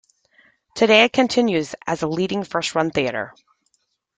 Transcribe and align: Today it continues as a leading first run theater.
Today 0.73 1.03
it 1.03 1.13
continues 1.13 1.75
as 1.85 2.01
a 2.01 2.07
leading 2.07 2.43
first 2.43 2.73
run 2.73 2.89
theater. 2.89 3.35